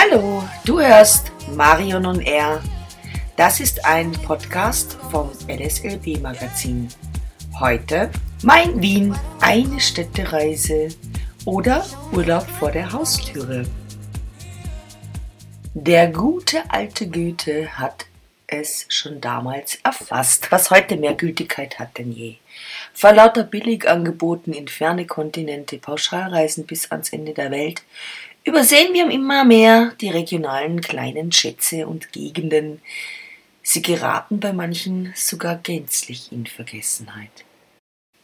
[0.00, 2.62] Hallo, du hörst Marion und R.
[3.36, 6.86] Das ist ein Podcast vom LSLB Magazin.
[7.58, 8.08] Heute
[8.44, 10.90] mein Wien, eine Städtereise
[11.44, 13.66] oder Urlaub vor der Haustüre.
[15.74, 18.06] Der gute alte Goethe hat
[18.48, 22.36] es schon damals erfasst, was heute mehr Gültigkeit hat denn je.
[22.94, 27.82] Vor lauter Billigangeboten in ferne Kontinente, Pauschalreisen bis ans Ende der Welt,
[28.48, 32.80] übersehen wir immer mehr die regionalen kleinen Schätze und Gegenden.
[33.62, 37.44] Sie geraten bei manchen sogar gänzlich in Vergessenheit.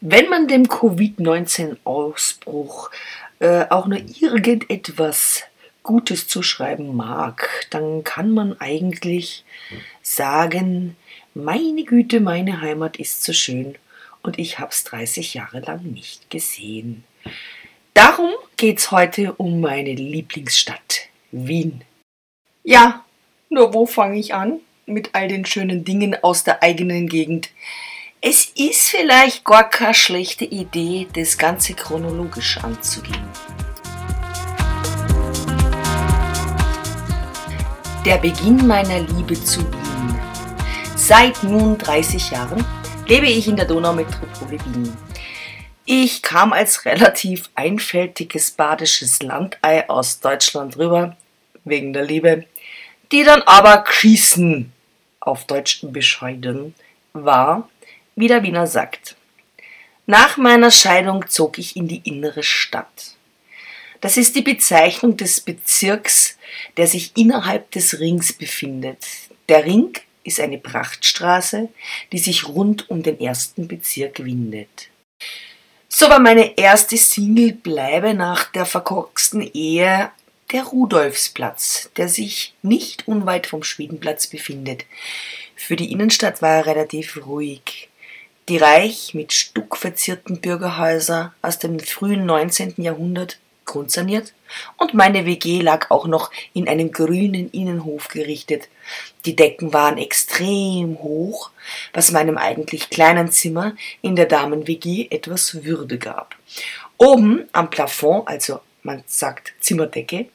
[0.01, 2.91] Wenn man dem Covid-19-Ausbruch
[3.39, 5.43] äh, auch nur irgendetwas
[5.83, 9.45] Gutes zuschreiben mag, dann kann man eigentlich
[10.03, 10.97] sagen,
[11.35, 13.75] meine Güte, meine Heimat ist so schön
[14.23, 17.05] und ich hab's 30 Jahre lang nicht gesehen.
[17.95, 21.85] Darum geht's heute um meine Lieblingsstadt, Wien.
[22.65, 23.05] Ja,
[23.51, 24.59] nur wo fange ich an?
[24.85, 27.51] Mit all den schönen Dingen aus der eigenen Gegend.
[28.21, 33.29] Es ist vielleicht gar keine schlechte Idee, das Ganze chronologisch anzugehen.
[38.05, 40.19] Der Beginn meiner Liebe zu Wien.
[40.97, 42.65] Seit nun 30 Jahren
[43.07, 45.04] lebe ich in der Donaumetropole Wien.
[45.87, 51.15] Ich kam als relativ einfältiges badisches Landei aus Deutschland rüber,
[51.65, 52.47] wegen der Liebe,
[53.13, 54.73] die dann aber schießen,
[55.21, 56.75] auf Deutsch bescheiden,
[57.13, 57.69] war
[58.17, 59.17] wie der Wiener sagt.
[60.07, 63.17] Nach meiner Scheidung zog ich in die innere Stadt.
[64.01, 66.39] Das ist die Bezeichnung des Bezirks,
[66.79, 69.05] der sich innerhalb des Rings befindet.
[69.49, 71.69] Der Ring ist eine Prachtstraße,
[72.13, 74.89] die sich rund um den ersten Bezirk windet.
[75.97, 80.11] So war meine erste Single Bleibe nach der verkorksten Ehe
[80.51, 84.87] der Rudolfsplatz, der sich nicht unweit vom Schwedenplatz befindet.
[85.55, 87.89] Für die Innenstadt war er relativ ruhig.
[88.49, 92.75] Die reich mit Stuck verzierten Bürgerhäuser aus dem frühen 19.
[92.79, 94.33] Jahrhundert grundsaniert
[94.77, 98.69] und meine WG lag auch noch in einem grünen Innenhof gerichtet.
[99.25, 101.51] Die Decken waren extrem hoch,
[101.93, 106.35] was meinem eigentlich kleinen Zimmer in der Damen-WG etwas Würde gab.
[106.99, 110.27] Oben am Plafond, also man sagt Zimmerdecke,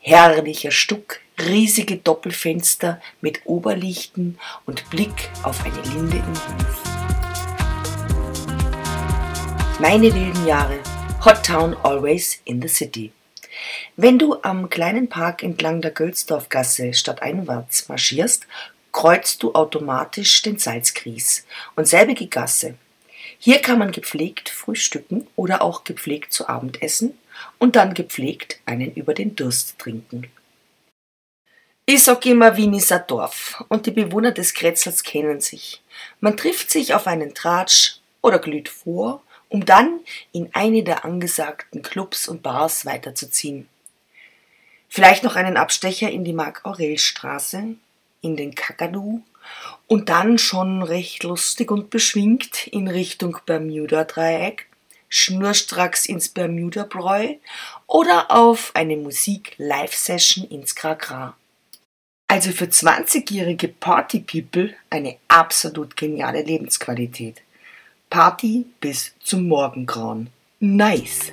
[0.00, 6.96] herrlicher Stuck, riesige Doppelfenster mit Oberlichten und Blick auf eine Linde im Hof.
[9.78, 10.78] Meine wilden Jahre.
[11.24, 13.12] Hot Town always in the city.
[13.96, 18.46] Wenn du am kleinen Park entlang der Gölzdorfgasse stadteinwärts marschierst,
[18.92, 21.44] kreuzt du automatisch den Salzkries
[21.74, 22.74] und selbige Gasse.
[23.38, 27.18] Hier kann man gepflegt frühstücken oder auch gepflegt zu Abend essen
[27.58, 30.30] und dann gepflegt einen über den Durst trinken.
[31.84, 35.82] Ich sag immer, Wien Dorf und die Bewohner des Kretzels kennen sich.
[36.20, 40.00] Man trifft sich auf einen Tratsch oder glüht vor um dann
[40.32, 43.68] in eine der angesagten Clubs und Bars weiterzuziehen.
[44.88, 47.76] Vielleicht noch einen Abstecher in die Mark-Aurel-Straße,
[48.22, 49.22] in den Kakadu
[49.86, 54.66] und dann schon recht lustig und beschwingt in Richtung Bermuda-Dreieck,
[55.08, 57.34] schnurstracks ins Bermuda-Bräu
[57.86, 61.36] oder auf eine Musik-Live-Session ins Krakra.
[62.28, 67.42] Also für 20-jährige Party-People eine absolut geniale Lebensqualität.
[68.10, 70.30] Party bis zum Morgengrauen.
[70.60, 71.32] Nice!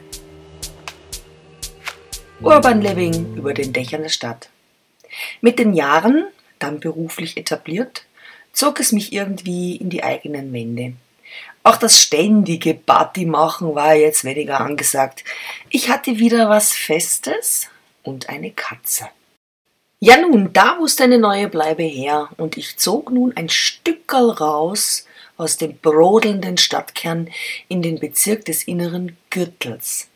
[2.41, 4.49] Urban Living über den Dächern der Stadt.
[5.39, 6.25] Mit den Jahren,
[6.59, 8.05] dann beruflich etabliert,
[8.51, 10.93] zog es mich irgendwie in die eigenen Wände.
[11.63, 15.23] Auch das ständige Partymachen war jetzt weniger angesagt.
[15.69, 17.69] Ich hatte wieder was Festes
[18.01, 19.07] und eine Katze.
[19.99, 25.05] Ja nun, da musste eine neue Bleibe her, und ich zog nun ein Stückerl raus
[25.37, 27.29] aus dem brodelnden Stadtkern
[27.67, 30.07] in den Bezirk des inneren Gürtels.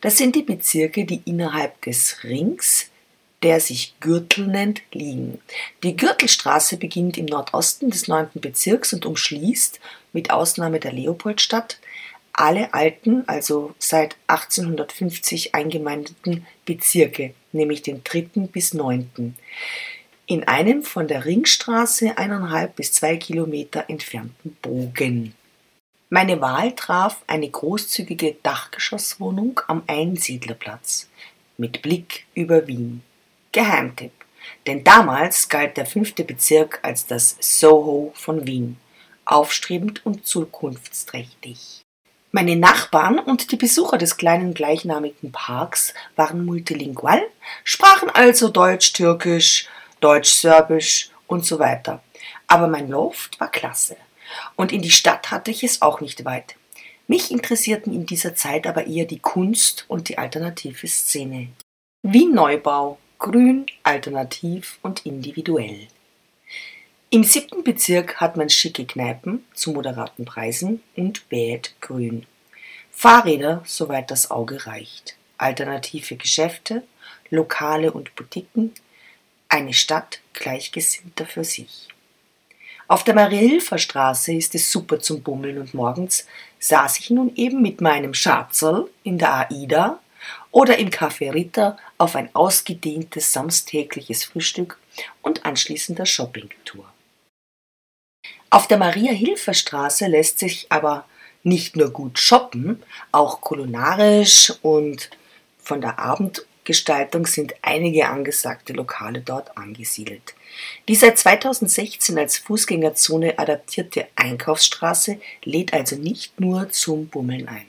[0.00, 2.90] Das sind die Bezirke, die innerhalb des Rings,
[3.42, 5.40] der sich Gürtel nennt, liegen.
[5.82, 8.28] Die Gürtelstraße beginnt im Nordosten des 9.
[8.34, 9.80] Bezirks und umschließt,
[10.12, 11.78] mit Ausnahme der Leopoldstadt,
[12.32, 19.36] alle alten, also seit 1850 eingemeindeten Bezirke, nämlich den dritten bis neunten
[20.26, 25.34] in einem von der Ringstraße eineinhalb bis zwei Kilometer entfernten Bogen.
[26.08, 31.08] Meine Wahl traf eine großzügige Dachgeschosswohnung am Einsiedlerplatz
[31.56, 33.02] mit Blick über Wien.
[33.52, 34.12] Geheimtipp,
[34.66, 38.76] denn damals galt der fünfte Bezirk als das Soho von Wien,
[39.24, 41.82] aufstrebend und zukunftsträchtig.
[42.32, 47.22] Meine Nachbarn und die Besucher des kleinen gleichnamigen Parks waren multilingual,
[47.62, 49.68] sprachen also Deutsch, Türkisch,
[50.04, 52.02] Deutsch, Serbisch und so weiter.
[52.46, 53.96] Aber mein Loft war klasse.
[54.54, 56.56] Und in die Stadt hatte ich es auch nicht weit.
[57.06, 61.48] Mich interessierten in dieser Zeit aber eher die Kunst und die alternative Szene.
[62.02, 65.88] Wien Neubau, grün, alternativ und individuell.
[67.08, 72.26] Im siebten Bezirk hat man schicke Kneipen zu moderaten Preisen und bäht grün.
[72.90, 75.16] Fahrräder, soweit das Auge reicht.
[75.38, 76.82] Alternative Geschäfte,
[77.30, 78.74] Lokale und Boutiquen.
[79.48, 81.88] Eine Stadt gleichgesinnter für sich.
[82.86, 86.26] Auf der Marie-Hilfer Straße ist es super zum Bummeln und morgens
[86.58, 90.00] saß ich nun eben mit meinem Schatzerl in der AIDA
[90.50, 94.78] oder im Café Ritter auf ein ausgedehntes samstägliches Frühstück
[95.22, 96.84] und anschließender Shoppingtour.
[98.50, 101.06] Auf der Maria-Hilfer-Straße lässt sich aber
[101.42, 102.82] nicht nur gut shoppen,
[103.12, 105.10] auch kulinarisch und
[105.58, 105.98] von der
[106.64, 110.34] Abendgestaltung sind einige angesagte Lokale dort angesiedelt.
[110.88, 117.66] Die seit 2016 als Fußgängerzone adaptierte Einkaufsstraße lädt also nicht nur zum Bummeln ein.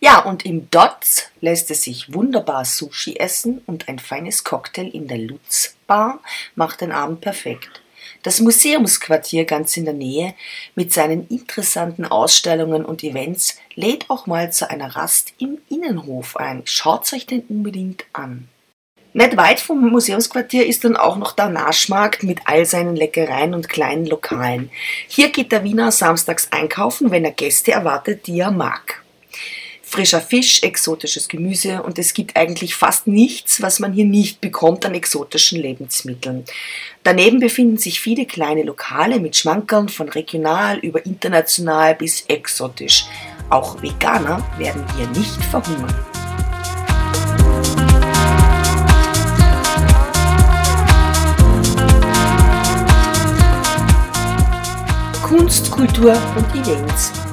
[0.00, 5.06] Ja, und im Dots lässt es sich wunderbar Sushi essen und ein feines Cocktail in
[5.06, 6.20] der Lutz Bar
[6.56, 7.82] macht den Abend perfekt.
[8.26, 10.34] Das Museumsquartier ganz in der Nähe
[10.74, 16.62] mit seinen interessanten Ausstellungen und Events lädt auch mal zu einer Rast im Innenhof ein.
[16.64, 18.48] Schaut euch den unbedingt an.
[19.12, 23.68] Nicht weit vom Museumsquartier ist dann auch noch der Naschmarkt mit all seinen Leckereien und
[23.68, 24.72] kleinen Lokalen.
[25.06, 29.04] Hier geht der Wiener samstags einkaufen, wenn er Gäste erwartet, die er mag
[29.96, 34.84] frischer Fisch, exotisches Gemüse und es gibt eigentlich fast nichts, was man hier nicht bekommt
[34.84, 36.44] an exotischen Lebensmitteln.
[37.02, 43.06] Daneben befinden sich viele kleine Lokale mit Schmankern von regional über international bis exotisch.
[43.48, 45.94] Auch Veganer werden hier nicht verhungern.
[55.22, 57.25] Kunst, Kultur und Events.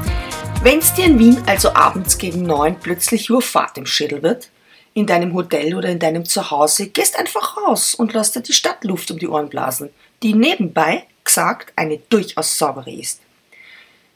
[0.64, 4.50] Wenn's dir in Wien also abends gegen neun plötzlich Fahrt im Schädel wird,
[4.94, 9.12] in deinem Hotel oder in deinem Zuhause, gehst einfach raus und lass dir die Stadtluft
[9.12, 9.90] um die Ohren blasen,
[10.24, 13.20] die nebenbei gesagt eine durchaus saubere ist.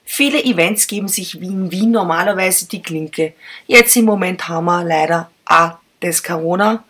[0.06, 3.34] Viele Events geben sich wie in Wien normalerweise die Klinke.
[3.66, 6.86] Jetzt im Moment haben wir leider A, das Corona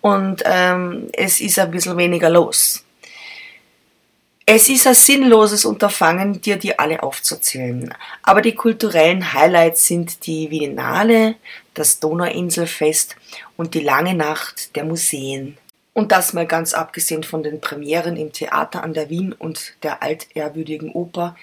[0.00, 2.82] und ähm, es ist ein bisschen weniger los.
[4.44, 7.94] Es ist ein sinnloses Unterfangen, dir die alle aufzuzählen.
[8.24, 11.36] Aber die kulturellen Highlights sind die Biennale,
[11.74, 13.14] das Donauinselfest
[13.56, 15.58] und die lange Nacht der Museen.
[15.94, 20.02] Und das mal ganz abgesehen von den Premieren im Theater an der Wien und der
[20.02, 21.36] altehrwürdigen Oper,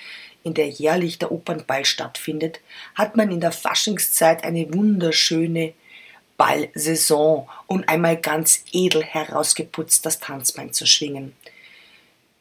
[0.44, 2.60] in der jährlich der Opernball stattfindet,
[2.96, 5.74] hat man in der Faschingszeit eine wunderschöne
[6.36, 11.34] Ballsaison und einmal ganz edel herausgeputzt das Tanzbein zu schwingen.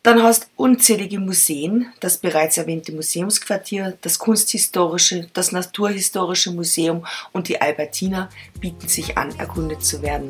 [0.05, 7.61] Dann hast unzählige Museen, das bereits erwähnte Museumsquartier, das Kunsthistorische, das Naturhistorische Museum und die
[7.61, 8.29] Albertina
[8.61, 10.29] bieten sich an, erkundet zu werden.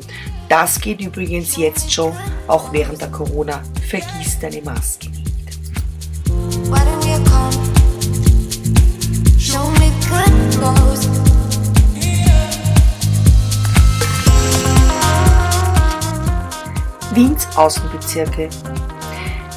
[0.49, 2.13] Das geht übrigens jetzt schon,
[2.47, 3.61] auch während der Corona.
[3.87, 5.29] Vergiss deine Maske nicht.
[17.13, 18.49] Wiens Außenbezirke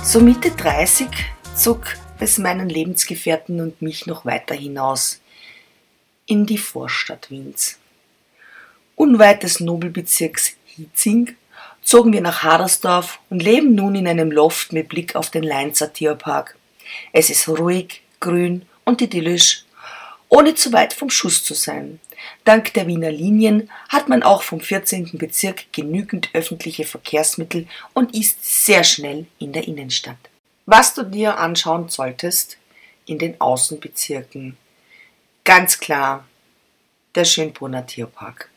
[0.05, 1.07] so Mitte 30
[1.55, 1.85] zog
[2.19, 5.21] es meinen Lebensgefährten und mich noch weiter hinaus
[6.27, 7.79] in die Vorstadt Wiens.
[8.97, 11.37] Unweit des Nobelbezirks Hietzing
[11.83, 15.93] zogen wir nach Hadersdorf und leben nun in einem Loft mit Blick auf den Leinzer
[15.93, 16.57] Tierpark.
[17.13, 19.65] Es ist ruhig, grün und idyllisch,
[20.29, 22.01] ohne zu weit vom Schuss zu sein.
[22.45, 25.19] Dank der Wiener Linien hat man auch vom 14.
[25.19, 30.19] Bezirk genügend öffentliche Verkehrsmittel und ist sehr schnell in der Innenstadt.
[30.67, 32.59] Was du dir anschauen solltest
[33.07, 34.57] in den Außenbezirken.
[35.45, 36.25] Ganz klar
[37.15, 38.49] der Schönbrunner Tierpark.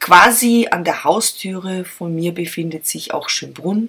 [0.00, 3.88] Quasi an der Haustüre von mir befindet sich auch Schönbrunn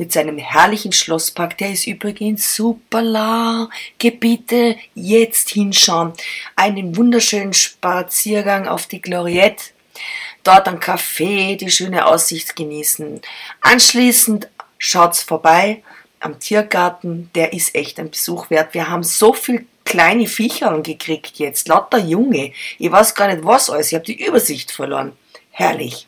[0.00, 1.58] mit seinem herrlichen Schlosspark.
[1.58, 3.68] Der ist übrigens super la.
[3.98, 6.14] Gebiete jetzt hinschauen.
[6.56, 9.62] Einen wunderschönen Spaziergang auf die Gloriette.
[10.42, 13.20] Dort ein Café, die schöne Aussicht genießen.
[13.60, 15.82] Anschließend schaut's vorbei
[16.18, 17.30] am Tiergarten.
[17.34, 18.72] Der ist echt ein Besuch wert.
[18.72, 21.68] Wir haben so viel kleine Viecher gekriegt jetzt.
[21.68, 22.54] Lauter Junge.
[22.78, 23.88] Ich weiß gar nicht was alles.
[23.88, 25.12] Ich habe die Übersicht verloren.
[25.50, 26.06] Herrlich.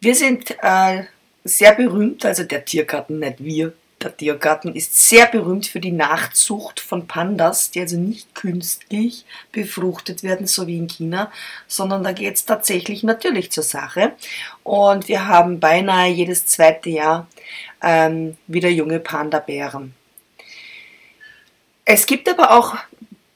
[0.00, 1.04] Wir sind äh,
[1.46, 3.72] sehr berühmt, also der Tiergarten, nicht wir,
[4.02, 10.22] Der Tiergarten ist sehr berühmt für die Nachzucht von Pandas, die also nicht künstlich befruchtet
[10.22, 11.32] werden, so wie in China,
[11.66, 14.12] sondern da geht es tatsächlich natürlich zur Sache.
[14.62, 17.26] Und wir haben beinahe jedes zweite Jahr
[17.82, 19.94] ähm, wieder junge Panda-Bären.
[21.86, 22.76] Es gibt aber auch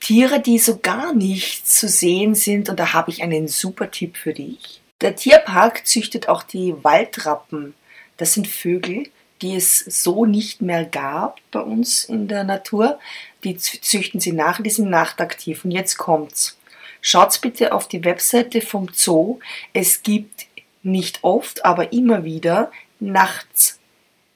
[0.01, 4.19] Tiere, die so gar nicht zu sehen sind und da habe ich einen super Tipp
[4.19, 4.83] für dich.
[5.01, 7.75] Der Tierpark züchtet auch die Waldrappen.
[8.21, 9.05] Das sind Vögel,
[9.41, 12.99] die es so nicht mehr gab bei uns in der Natur.
[13.45, 15.65] Die züchten sie nach, die sind nachtaktiv.
[15.65, 16.59] Und jetzt kommt's.
[17.01, 19.39] Schaut bitte auf die Webseite vom Zoo.
[19.73, 20.47] Es gibt
[20.83, 23.79] nicht oft, aber immer wieder nachts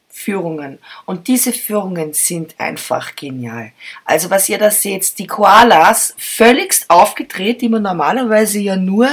[0.09, 0.79] Führungen.
[1.05, 3.73] Und diese Führungen sind einfach genial.
[4.07, 9.11] Also was ihr da seht, die Koalas völligst aufgedreht, die man normalerweise ja nur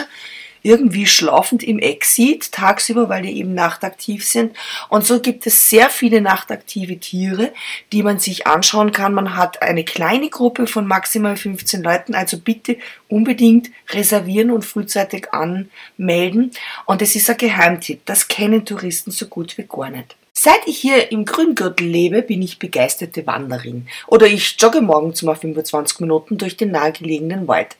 [0.64, 4.56] irgendwie schlafend im Eck sieht, tagsüber, weil die eben nachtaktiv sind.
[4.90, 7.52] Und so gibt es sehr viele nachtaktive Tiere,
[7.92, 9.14] die man sich anschauen kann.
[9.14, 12.78] Man hat eine kleine Gruppe von maximal 15 Leuten, also bitte
[13.08, 16.52] unbedingt reservieren und frühzeitig anmelden.
[16.86, 20.16] Und es ist ein Geheimtipp, das kennen Touristen so gut wie gar nicht.
[20.34, 23.88] Seit ich hier im Grüngürtel lebe, bin ich begeisterte Wanderin.
[24.08, 27.76] Oder ich jogge morgens mal 25 Minuten durch den nahegelegenen Wald.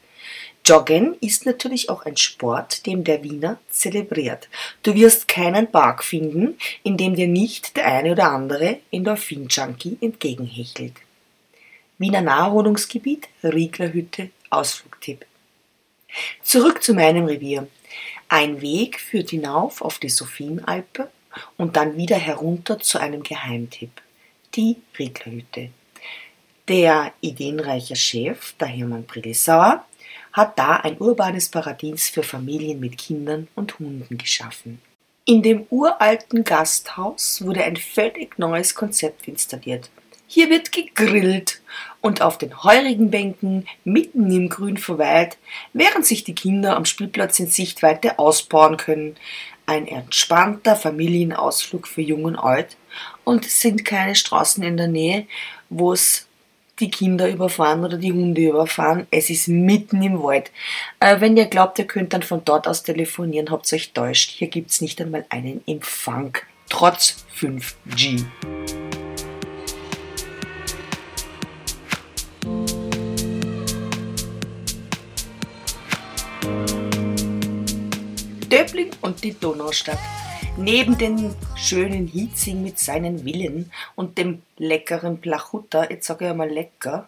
[0.64, 4.48] Joggen ist natürlich auch ein Sport, den der Wiener zelebriert.
[4.84, 10.94] Du wirst keinen Park finden, in dem dir nicht der eine oder andere Endorphin-Junkie entgegenhechelt.
[11.98, 15.26] Wiener Naherholungsgebiet, Rieglerhütte, Ausflugtipp.
[16.44, 17.68] Zurück zu meinem Revier.
[18.28, 21.10] Ein Weg führt hinauf auf die Sophienalpe
[21.58, 24.02] und dann wieder herunter zu einem Geheimtipp.
[24.56, 25.70] Die Rieglerhütte.
[26.68, 29.86] Der ideenreiche Chef, der Hermann Brillisauer,
[30.34, 34.82] hat da ein urbanes Paradies für Familien mit Kindern und Hunden geschaffen.
[35.26, 39.90] In dem uralten Gasthaus wurde ein völlig neues Konzept installiert.
[40.28, 41.62] Hier wird gegrillt
[42.00, 45.38] und auf den heurigen Bänken mitten im Grün verweilt,
[45.74, 49.18] während sich die Kinder am Spielplatz in Sichtweite ausbauen können.
[49.66, 52.78] Ein entspannter Familienausflug für Jung und Alt
[53.24, 55.28] und es sind keine Straßen in der Nähe,
[55.70, 56.28] wo es
[56.82, 59.08] die Kinder überfahren oder die Hunde überfahren.
[59.12, 60.52] Es ist mitten im Wald.
[61.00, 64.32] Äh, wenn ihr glaubt, ihr könnt dann von dort aus telefonieren, habt euch täuscht.
[64.32, 66.38] Hier gibt es nicht einmal einen Empfang,
[66.70, 68.26] trotz 5G.
[78.52, 79.98] Döbling und die Donaustadt.
[80.58, 86.50] Neben den schönen Hietzing mit seinen Villen und dem leckeren Plachutta, jetzt sage ich einmal
[86.50, 87.08] lecker,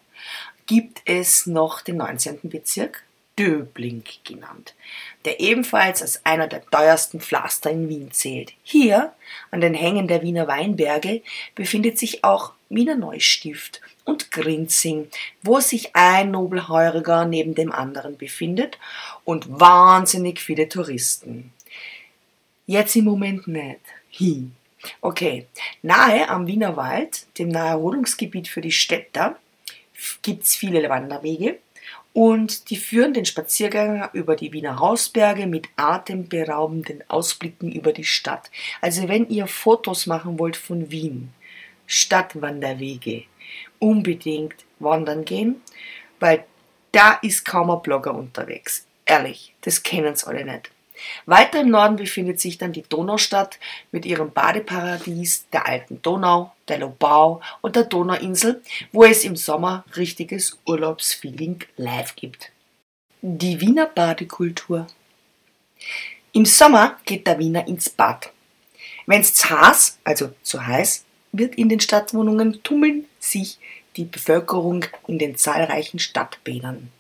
[0.65, 2.39] gibt es noch den 19.
[2.43, 3.03] Bezirk,
[3.37, 4.75] Döbling genannt,
[5.25, 8.53] der ebenfalls als einer der teuersten Pflaster in Wien zählt.
[8.63, 9.11] Hier,
[9.51, 11.21] an den Hängen der Wiener Weinberge,
[11.55, 15.09] befindet sich auch Wiener Neustift und Grinzing,
[15.41, 18.77] wo sich ein Nobelheuriger neben dem anderen befindet
[19.25, 21.51] und wahnsinnig viele Touristen.
[22.65, 23.81] Jetzt im Moment nicht.
[24.19, 24.47] Hi.
[25.01, 25.47] Okay,
[25.81, 29.37] nahe am Wiener Wald, dem Naherholungsgebiet für die Städter,
[30.21, 31.59] gibt es viele Wanderwege
[32.13, 38.49] und die führen den Spaziergänger über die Wiener Hausberge mit atemberaubenden Ausblicken über die Stadt.
[38.79, 41.33] Also wenn ihr Fotos machen wollt von Wien,
[41.85, 43.23] Stadtwanderwege,
[43.79, 45.61] unbedingt wandern gehen,
[46.21, 46.45] weil
[46.93, 48.87] da ist kaum ein Blogger unterwegs.
[49.05, 50.71] Ehrlich, das kennen sie alle nicht.
[51.25, 53.59] Weiter im Norden befindet sich dann die Donaustadt
[53.91, 59.85] mit ihrem Badeparadies, der alten Donau, der Lobau und der Donauinsel, wo es im Sommer
[59.95, 62.51] richtiges Urlaubsfeeling live gibt.
[63.21, 64.87] Die Wiener Badekultur.
[66.31, 68.31] Im Sommer geht der Wiener ins Bad.
[69.05, 73.57] Wenn's zu heiß, also zu heiß, wird in den Stadtwohnungen tummeln sich
[73.97, 76.91] die Bevölkerung in den zahlreichen Stadtbädern.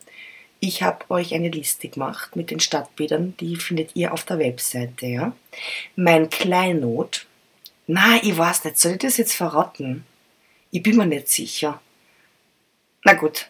[0.65, 5.07] Ich habe euch eine Liste gemacht mit den Stadtbädern, die findet ihr auf der Webseite.
[5.07, 5.35] Ja?
[5.97, 7.25] Mein Kleinod.
[7.85, 10.05] Na, ich weiß nicht, soll ich das jetzt verraten?
[10.71, 11.81] Ich bin mir nicht sicher.
[13.03, 13.49] Na gut.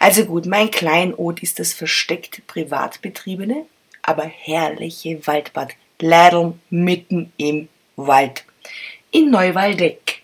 [0.00, 3.66] Also gut, mein Kleinod ist das versteckte privat betriebene,
[4.02, 5.74] aber herrliche Waldbad.
[6.00, 8.44] Leider mitten im Wald.
[9.12, 10.22] In Neuwaldeck.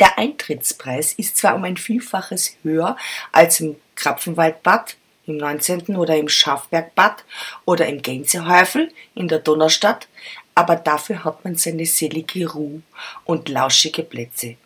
[0.00, 2.96] Der Eintrittspreis ist zwar um ein Vielfaches höher
[3.30, 5.96] als im Krapfenwaldbad, im 19.
[5.96, 7.24] oder im Schafbergbad
[7.64, 10.08] oder im Gänsehäufel in der Donaustadt,
[10.54, 12.82] aber dafür hat man seine selige Ruhe
[13.24, 14.56] und lauschige Plätze.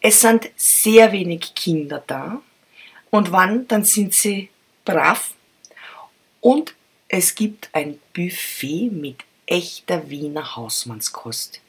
[0.00, 2.40] Es sind sehr wenig Kinder da
[3.10, 4.50] und wann, dann sind sie
[4.84, 5.34] brav
[6.40, 6.74] und
[7.08, 11.60] es gibt ein Buffet mit echter Wiener Hausmannskost.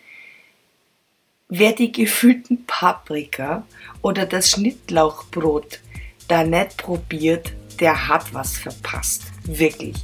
[1.49, 3.67] Wer die gefüllten Paprika
[4.01, 5.79] oder das Schnittlauchbrot
[6.27, 9.24] da nicht probiert, der hat was verpasst.
[9.44, 9.96] Wirklich.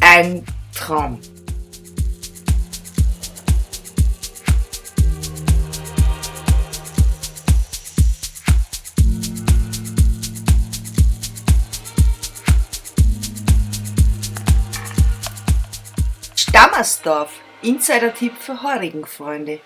[0.00, 0.44] Ein
[0.74, 1.20] Traum.
[16.36, 17.32] Stammersdorf.
[17.60, 19.60] Insider-Tipp für Heurigenfreunde.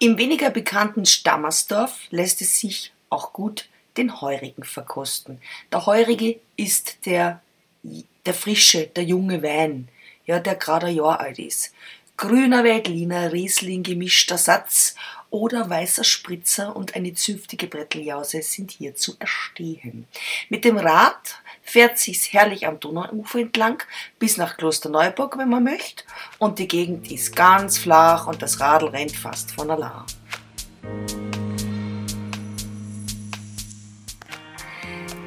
[0.00, 5.40] Im weniger bekannten Stammersdorf lässt es sich auch gut den Heurigen verkosten.
[5.72, 7.40] Der Heurige ist der,
[7.82, 9.88] der frische, der junge Wein,
[10.26, 11.72] ja, der gerade ein Jahr alt ist.
[12.16, 14.94] Grüner Veltliner, Riesling gemischter Satz
[15.30, 20.06] oder weißer Spritzer und eine zünftige Bretteljause sind hier zu erstehen.
[20.48, 23.82] Mit dem Rad fährt sich's herrlich am Donauufer entlang
[24.18, 26.04] bis nach Klosterneuburg, wenn man möchte,
[26.38, 30.04] und die Gegend ist ganz flach und das Radl rennt fast von allein.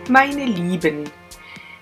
[0.09, 1.09] Meine Lieben,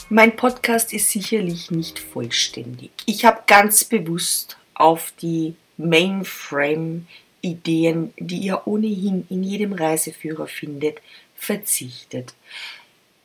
[0.09, 2.91] mein Podcast ist sicherlich nicht vollständig.
[3.07, 11.01] Ich habe ganz bewusst auf die Mainframe-Ideen, die ihr ohnehin in jedem Reiseführer findet,
[11.35, 12.35] verzichtet.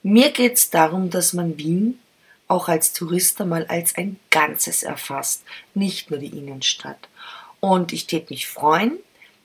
[0.03, 1.99] Mir geht es darum, dass man Wien
[2.49, 7.11] auch als Tourist einmal als ein Ganzes erfasst, nicht nur die Innenstadt.
[7.61, 8.99] Und ich tät mich freuen,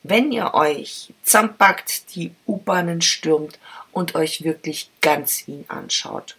[0.03, 3.59] wenn ihr euch zusammenpackt, die U-Bahnen stürmt
[3.91, 6.37] und euch wirklich ganz Wien anschaut.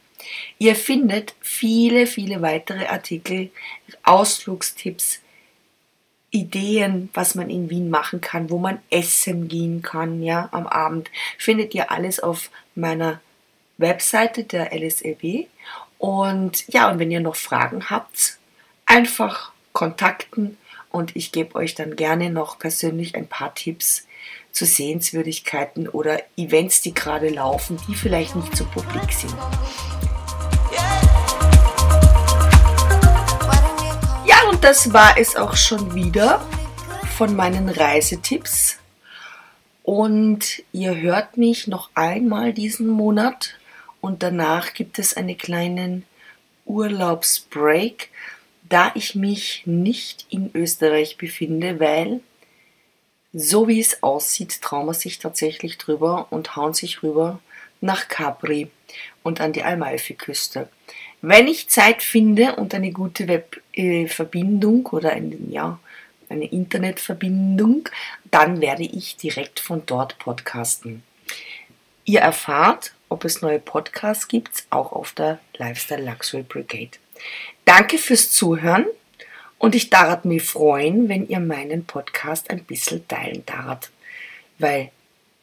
[0.58, 3.50] Ihr findet viele, viele weitere Artikel,
[4.04, 5.20] Ausflugstipps,
[6.30, 11.10] Ideen, was man in Wien machen kann, wo man essen gehen kann, ja, am Abend.
[11.36, 13.20] Findet ihr alles auf meiner
[13.76, 15.46] Webseite der LSLB.
[15.98, 18.38] Und ja, und wenn ihr noch Fragen habt,
[18.86, 20.56] einfach kontakten
[20.92, 24.06] und ich gebe euch dann gerne noch persönlich ein paar Tipps
[24.52, 29.34] zu Sehenswürdigkeiten oder Events, die gerade laufen, die vielleicht nicht so publik sind.
[34.26, 36.46] Ja, und das war es auch schon wieder
[37.16, 38.78] von meinen Reisetipps.
[39.82, 43.56] Und ihr hört mich noch einmal diesen Monat
[44.00, 46.04] und danach gibt es einen kleinen
[46.66, 48.10] Urlaubsbreak
[48.72, 52.20] da ich mich nicht in Österreich befinde, weil
[53.34, 57.40] so wie es aussieht, trauen wir sich tatsächlich drüber und hauen sich rüber
[57.82, 58.70] nach Capri
[59.22, 60.68] und an die Amalfi-Küste.
[61.20, 65.78] Wenn ich Zeit finde und eine gute Webverbindung oder eine, ja,
[66.30, 67.88] eine Internetverbindung,
[68.30, 71.02] dann werde ich direkt von dort podcasten.
[72.04, 76.98] Ihr erfahrt, ob es neue Podcasts gibt, auch auf der Lifestyle Luxury Brigade.
[77.64, 78.86] Danke fürs Zuhören
[79.58, 83.90] und ich darf mich freuen, wenn ihr meinen Podcast ein bisschen teilen darf,
[84.58, 84.90] weil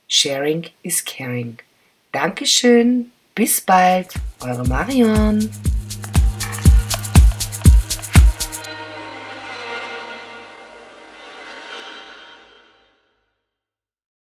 [0.08, 1.58] Sharing is Caring.
[2.12, 5.50] Dankeschön, bis bald, eure Marion.